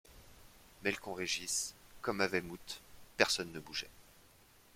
Melcomb-Regis 0.83 1.75
comme 2.01 2.21
à 2.21 2.27
Weymouth 2.27 2.81
personne 3.19 3.51
ne 3.51 3.59
bougeait. 3.59 3.91